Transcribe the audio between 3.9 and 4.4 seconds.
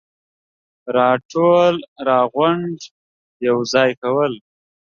کول,